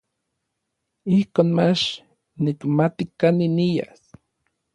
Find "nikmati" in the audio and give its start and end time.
2.43-3.03